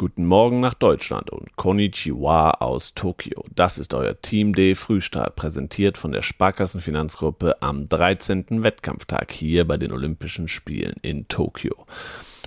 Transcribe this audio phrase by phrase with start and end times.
[0.00, 3.44] Guten Morgen nach Deutschland und Konnichiwa aus Tokio.
[3.56, 8.62] Das ist euer Team D Frühstart, präsentiert von der Sparkassenfinanzgruppe am 13.
[8.62, 11.74] Wettkampftag hier bei den Olympischen Spielen in Tokio.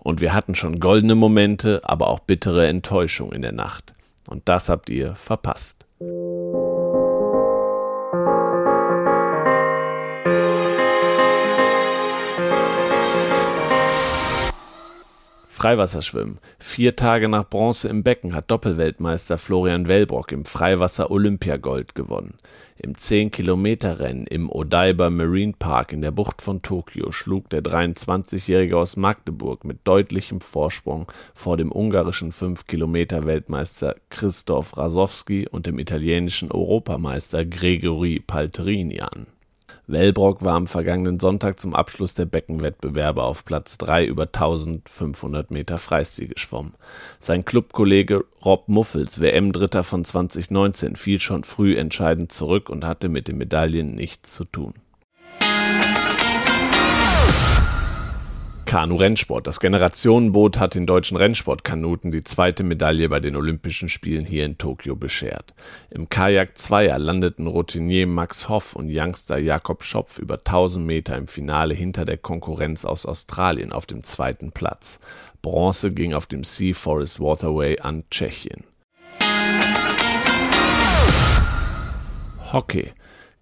[0.00, 3.92] Und wir hatten schon goldene Momente, aber auch bittere Enttäuschung in der Nacht.
[4.28, 5.85] Und das habt ihr verpasst.
[15.56, 16.38] Freiwasserschwimmen.
[16.58, 22.34] Vier Tage nach Bronze im Becken hat Doppelweltmeister Florian Wellbrock im Freiwasser Olympiagold gewonnen.
[22.76, 28.98] Im 10-Kilometer-Rennen im Odaiba Marine Park in der Bucht von Tokio schlug der 23-Jährige aus
[28.98, 38.20] Magdeburg mit deutlichem Vorsprung vor dem ungarischen 5-Kilometer-Weltmeister Christoph Rasowski und dem italienischen Europameister Gregory
[38.20, 39.26] Palterini an.
[39.88, 45.78] Wellbrock war am vergangenen Sonntag zum Abschluss der Beckenwettbewerbe auf Platz 3 über 1500 Meter
[45.78, 46.74] Freistil geschwommen.
[47.20, 53.28] Sein Clubkollege Rob Muffels, WM-Dritter von 2019, fiel schon früh entscheidend zurück und hatte mit
[53.28, 54.74] den Medaillen nichts zu tun.
[58.66, 59.46] Kanu-Rennsport.
[59.46, 64.58] Das Generationenboot hat den deutschen Rennsportkanuten die zweite Medaille bei den Olympischen Spielen hier in
[64.58, 65.54] Tokio beschert.
[65.88, 71.72] Im Kajak-Zweier landeten Routinier Max Hoff und Youngster Jakob Schopf über 1000 Meter im Finale
[71.72, 75.00] hinter der Konkurrenz aus Australien auf dem zweiten Platz.
[75.40, 78.64] Bronze ging auf dem Sea Forest Waterway an Tschechien.
[82.52, 82.92] Hockey.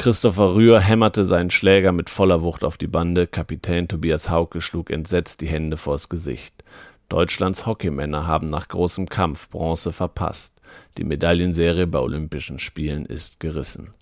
[0.00, 4.90] Christopher Rühr hämmerte seinen Schläger mit voller Wucht auf die Bande, Kapitän Tobias Hauke schlug
[4.90, 6.64] entsetzt die Hände vors Gesicht.
[7.10, 10.54] Deutschlands Hockeymänner haben nach großem Kampf Bronze verpasst.
[10.96, 13.92] Die Medaillenserie bei Olympischen Spielen ist gerissen.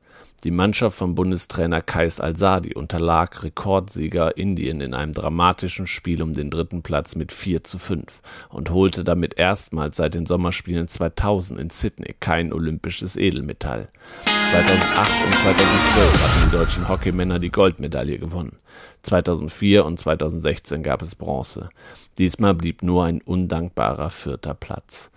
[0.45, 6.49] Die Mannschaft von Bundestrainer Kais Al-Sadi unterlag Rekordsieger Indien in einem dramatischen Spiel um den
[6.49, 11.71] dritten Platz mit 4 zu 5 und holte damit erstmals seit den Sommerspielen 2000 in
[11.71, 13.89] Sydney kein olympisches Edelmetall.
[14.49, 18.59] 2008 und 2012 hatten die deutschen Hockeymänner die Goldmedaille gewonnen.
[19.03, 21.69] 2004 und 2016 gab es Bronze.
[22.17, 25.11] Diesmal blieb nur ein undankbarer vierter Platz.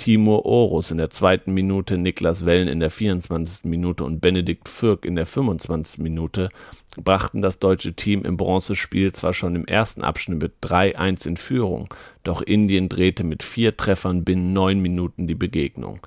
[0.00, 3.64] Timur Orus in der zweiten Minute, Niklas Wellen in der 24.
[3.64, 6.00] Minute und Benedikt Fürk in der 25.
[6.00, 6.48] Minute
[6.96, 11.92] brachten das deutsche Team im Bronzespiel zwar schon im ersten Abschnitt mit 3-1 in Führung,
[12.22, 16.00] doch Indien drehte mit vier Treffern binnen neun Minuten die Begegnung.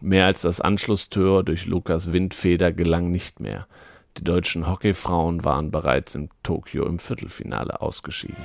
[0.00, 3.66] Mehr als das Anschlusstor durch Lukas Windfeder gelang nicht mehr.
[4.16, 8.42] Die deutschen Hockeyfrauen waren bereits in Tokio im Viertelfinale ausgeschieden.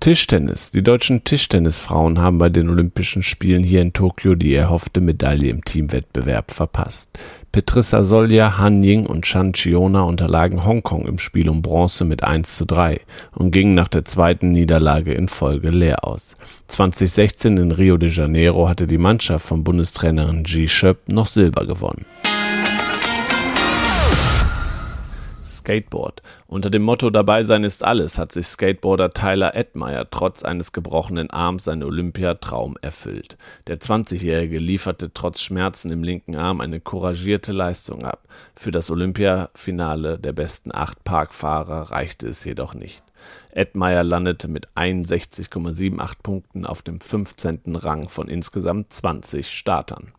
[0.00, 0.70] Tischtennis.
[0.70, 5.62] Die deutschen Tischtennisfrauen haben bei den Olympischen Spielen hier in Tokio die erhoffte Medaille im
[5.62, 7.10] Teamwettbewerb verpasst.
[7.52, 12.56] Petrissa Solja, Han Ying und Chan Chiona unterlagen Hongkong im Spiel um Bronze mit 1
[12.56, 12.98] zu 3
[13.32, 16.34] und gingen nach der zweiten Niederlage in Folge leer aus.
[16.68, 22.06] 2016 in Rio de Janeiro hatte die Mannschaft von Bundestrainerin Ji Schöp noch Silber gewonnen.
[25.50, 26.22] Skateboard.
[26.46, 31.30] Unter dem Motto Dabei sein ist alles hat sich Skateboarder Tyler Edmeyer trotz eines gebrochenen
[31.30, 33.36] Arms seinen Olympiatraum erfüllt.
[33.66, 38.26] Der 20-Jährige lieferte trotz Schmerzen im linken Arm eine couragierte Leistung ab.
[38.54, 43.02] Für das Olympiafinale der besten acht Parkfahrer reichte es jedoch nicht.
[43.52, 47.76] Edmeyer landete mit 61,78 Punkten auf dem 15.
[47.76, 50.12] Rang von insgesamt 20 Startern.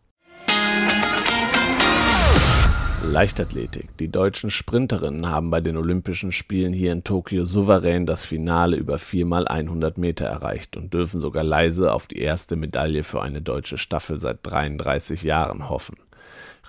[3.04, 3.96] Leichtathletik.
[3.98, 8.96] Die deutschen Sprinterinnen haben bei den Olympischen Spielen hier in Tokio souverän das Finale über
[8.96, 14.18] 4x100 Meter erreicht und dürfen sogar leise auf die erste Medaille für eine deutsche Staffel
[14.18, 15.96] seit 33 Jahren hoffen.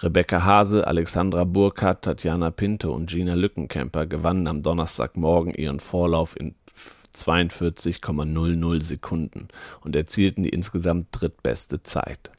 [0.01, 6.55] Rebecca Hase, Alexandra Burkhardt, Tatjana Pinto und Gina Lückenkämper gewannen am Donnerstagmorgen ihren Vorlauf in
[7.15, 9.49] 42,00 Sekunden
[9.81, 12.31] und erzielten die insgesamt drittbeste Zeit.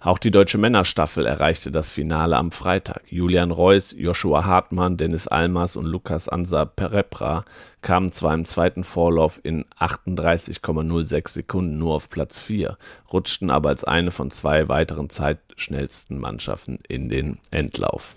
[0.00, 3.02] Auch die deutsche Männerstaffel erreichte das Finale am Freitag.
[3.08, 7.44] Julian Reuss, Joshua Hartmann, Dennis Almas und Lukas Ansa Perepra
[7.82, 12.76] kamen zwar im zweiten Vorlauf in 38,06 Sekunden nur auf Platz 4,
[13.12, 18.14] rutschten aber als eine von zwei weiteren zeitschnellsten Mannschaften in den Endlauf.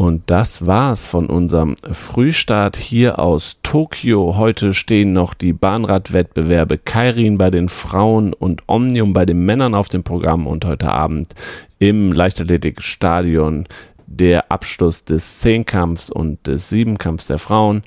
[0.00, 4.38] Und das war's von unserem Frühstart hier aus Tokio.
[4.38, 9.88] Heute stehen noch die Bahnradwettbewerbe Kairin bei den Frauen und Omnium bei den Männern auf
[9.88, 11.34] dem Programm und heute Abend
[11.78, 13.68] im Leichtathletikstadion
[14.06, 17.82] der Abschluss des Zehnkampfs und des Siebenkampfs der Frauen.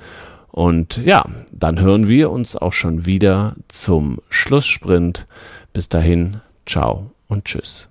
[0.52, 5.26] Und ja, dann hören wir uns auch schon wieder zum Schlusssprint.
[5.74, 7.90] Bis dahin, ciao und tschüss.